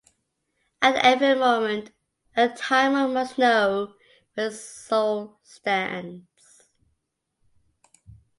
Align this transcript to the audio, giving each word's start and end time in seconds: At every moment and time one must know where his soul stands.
At 0.81 0.95
every 0.95 1.35
moment 1.39 1.91
and 2.35 2.57
time 2.57 2.93
one 2.93 3.13
must 3.13 3.37
know 3.37 3.93
where 4.33 4.47
his 4.49 4.67
soul 4.67 5.37
stands. 5.43 6.63